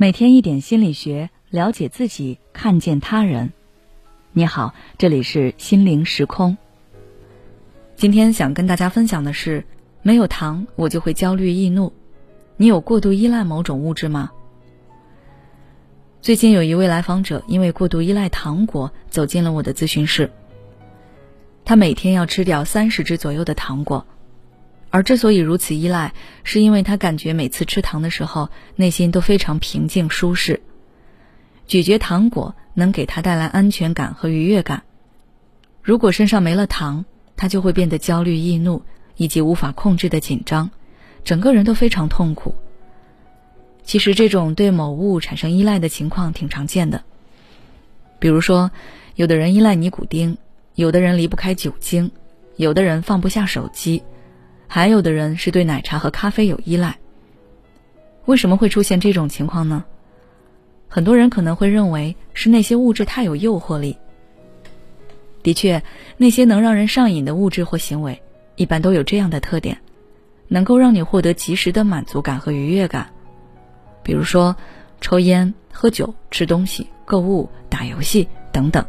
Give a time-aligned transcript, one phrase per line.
[0.00, 3.52] 每天一点心理学，了解自己，看见他人。
[4.32, 6.56] 你好，这里是心灵时空。
[7.96, 9.66] 今天想跟大家分享的是，
[10.00, 11.92] 没有糖我就会焦虑易怒。
[12.56, 14.30] 你有过度依赖某种物质吗？
[16.22, 20.30] 最近有一位来访者因为过度依赖糖果走进了我的咨询室。
[21.62, 24.06] 他每天要吃掉三十只左右的糖果。
[24.90, 26.12] 而之所以如此依赖，
[26.42, 30.60] 是因为他感觉每次吃糖的时候，内心都非常平静舒适。
[31.66, 34.82] 咀嚼糖果能给他带来安全感和愉悦感。
[35.82, 37.04] 如果身上没了糖，
[37.36, 38.82] 他就会变得焦虑易怒，
[39.16, 40.70] 以及无法控制的紧张，
[41.22, 42.54] 整个人都非常痛苦。
[43.84, 47.02] 其实这种对某物产生依赖的情况挺常见的。
[48.18, 48.70] 比如说，
[49.14, 50.36] 有的人依赖尼古丁，
[50.74, 52.10] 有的人离不开酒精，
[52.56, 54.02] 有的人放不下手机。
[54.72, 56.96] 还有的人是对奶茶和咖啡有依赖。
[58.26, 59.84] 为什么会出现这种情况呢？
[60.86, 63.98] 很多人可能会认为是那些物质太有诱惑力。
[65.42, 65.82] 的确，
[66.16, 68.22] 那些能让人上瘾的物质或行为，
[68.54, 69.76] 一般都有这样的特点，
[70.46, 73.10] 能够让你获得及时的满足感和愉悦感。
[74.04, 74.54] 比如说，
[75.00, 78.86] 抽烟、喝酒、吃东西、购物、打游戏等等，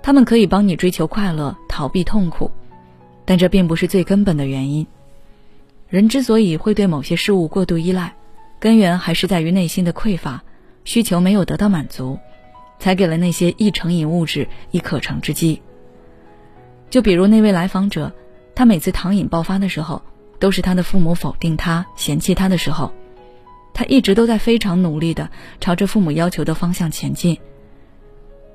[0.00, 2.48] 他们可以帮你追求快乐，逃避痛苦。
[3.28, 4.86] 但这并不是最根本的原因。
[5.90, 8.14] 人之所以会对某些事物过度依赖，
[8.58, 10.42] 根源还是在于内心的匮乏，
[10.84, 12.18] 需求没有得到满足，
[12.78, 15.60] 才给了那些易成瘾物质以可乘之机。
[16.88, 18.10] 就比如那位来访者，
[18.54, 20.00] 他每次糖瘾爆发的时候，
[20.38, 22.90] 都是他的父母否定他、嫌弃他的时候，
[23.74, 25.28] 他一直都在非常努力的
[25.60, 27.36] 朝着父母要求的方向前进。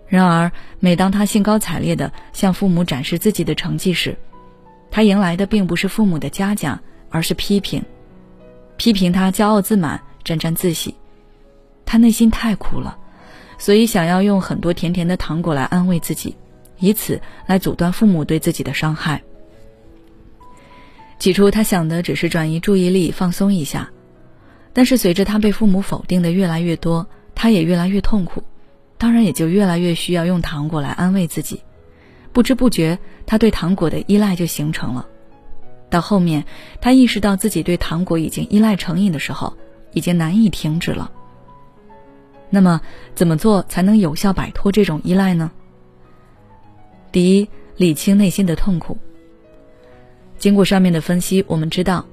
[0.08, 4.18] 然而，每当他兴高采烈的向父母展示自己的成绩时，
[4.94, 7.84] 他迎来的并不是父母的嘉奖，而是批评，
[8.78, 10.94] 批评他骄傲自满、沾沾自喜。
[11.84, 12.96] 他内心太苦了，
[13.58, 16.36] 所以想要用很多甜甜的糖果来安慰自己，
[16.78, 19.24] 以此来阻断父母对自己的伤害。
[21.18, 23.90] 起初他想的只是转移注意力、放松一下，
[24.74, 28.44] 但是随着他被父母否定的越来越多，他也越来越痛苦，
[29.00, 31.64] 当然也就越来越需要用糖果来安慰自己。
[32.34, 35.06] 不知不觉，他对糖果的依赖就形成了。
[35.90, 36.44] 到后面，
[36.82, 39.56] 他意识到自己对糖果已经依赖成瘾的时候，
[39.92, 41.12] 已经难以停止了。
[42.50, 42.82] 那么，
[43.14, 45.52] 怎么做才能有效摆脱这种依赖呢？
[47.12, 48.98] 第一，理清内心的痛苦。
[50.40, 52.06] 经过上面的分析，我们知道，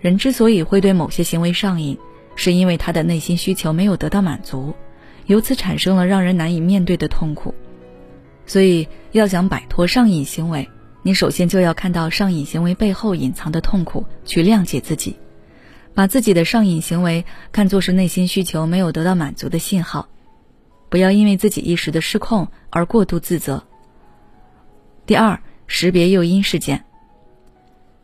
[0.00, 1.98] 人之所以会对某些行为上瘾，
[2.34, 4.74] 是因为他的内心需求没有得到满足，
[5.26, 7.54] 由此产生了让人难以面对的痛苦。
[8.46, 10.68] 所以，要想摆脱上瘾行为，
[11.02, 15.16] 你首先就要看到上瘾行为背后隐藏的痛苦，去谅解自己，
[15.94, 20.08] 把自己的上瘾行为看作是内心需求没有得到满足的信号，
[20.88, 23.64] 不要因为自己一时的失控而过度自责。
[25.06, 26.84] 第二，识别诱因事件。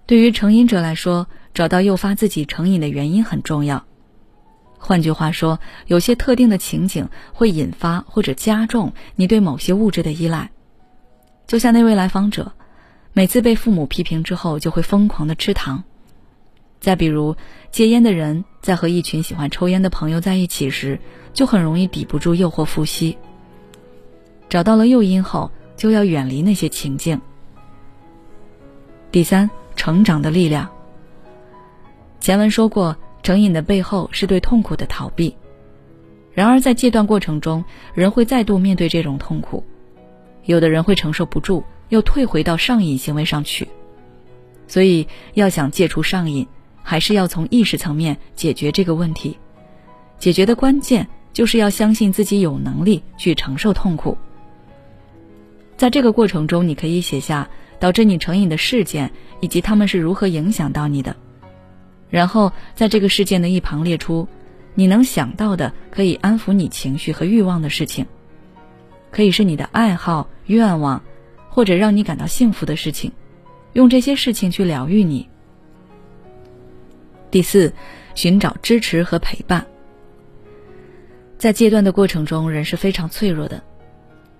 [0.06, 3.84] 对于成瘾者来说，找到诱发自己成瘾的原因很重要。
[4.84, 10.50] 换句话说，有些特定的情景会引发或者加重你对某些物质的依赖。
[11.46, 12.50] 就像那位来访者，
[13.12, 15.84] 每次被父母批评之后，就会疯狂的吃糖。
[16.80, 17.36] 再比如，
[17.70, 20.98] 戒烟的人在和一群喜欢抽烟的朋友在一起时，
[21.32, 23.16] 就很容易抵不住诱惑复吸。
[24.48, 27.20] 找到了诱因后，就要远离那些情境。
[29.12, 30.68] 第三，成长的力量。
[32.18, 32.96] 前文说过。
[33.22, 35.36] 成瘾的背后是对痛苦的逃避，
[36.32, 39.64] 然而在戒断过程中，人会再度面对这种痛苦，
[40.44, 43.68] 有的人会承受不住，又退回到上瘾行为上去。
[44.66, 46.46] 所以，要想戒除上瘾，
[46.82, 49.38] 还是要从意识层面解决这个问题。
[50.18, 54.16] 解决的关键就是要相信自己有能力去承受痛苦。
[55.76, 59.10] 在这个过程中，你可以写下导致你成瘾的事件，
[59.40, 61.14] 以及他们是如何影响到你的。
[62.12, 64.28] 然后在这个事件的一旁列出，
[64.74, 68.04] 你能想到的可以安抚你情绪和欲望的事情，
[69.10, 71.02] 可以是你的爱好、愿望，
[71.48, 73.12] 或者让你感到幸福的事情，
[73.72, 75.26] 用这些事情去疗愈你。
[77.30, 77.72] 第四，
[78.14, 79.66] 寻找支持和陪伴。
[81.38, 83.64] 在戒断的过程中，人是非常脆弱的，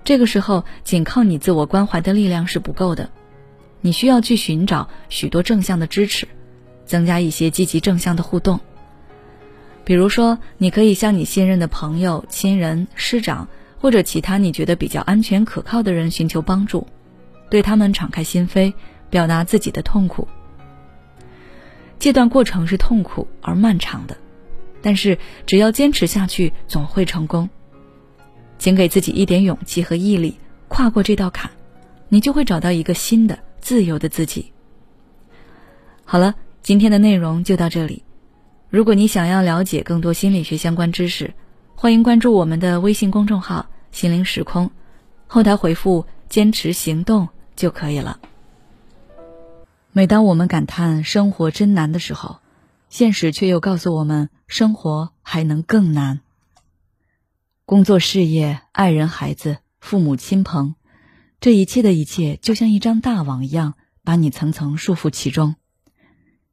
[0.04, 3.08] 这个时候仅靠你自我关怀的力量是不够的，
[3.80, 6.28] 你需要去寻找许多正向的支持。
[6.84, 8.60] 增加一些积极正向的互动，
[9.84, 13.48] 比如说，你可以向你信任的朋友、亲人、师长
[13.80, 16.86] 或者其他你觉得比较安全可靠的人寻求帮助，
[17.50, 18.72] 对他们敞开心扉，
[19.10, 20.28] 表达自己的痛苦。
[21.98, 24.16] 戒断过程是痛苦而漫长的，
[24.80, 27.48] 但是只要坚持下去，总会成功。
[28.58, 30.38] 请给自己一点勇气和毅力，
[30.68, 31.50] 跨过这道坎，
[32.08, 34.52] 你就会找到一个新的自由的自己。
[36.04, 38.04] 好了，今天的内容就到这里。
[38.70, 41.34] 如果你想要了解更多心理学相关知识，
[41.74, 44.70] 欢迎关注我们的微信公众号“心灵时空”，
[45.26, 48.20] 后台回复“坚持行动”就可以了。
[49.90, 52.38] 每当我们感叹生活真难的时候，
[52.88, 56.20] 现实却又告诉我们，生活还能更难。
[57.66, 60.76] 工作、事业、爱人、孩子、父母亲朋，
[61.40, 63.74] 这一切的一切，就像一张大网一样，
[64.04, 65.56] 把你层层束缚其中。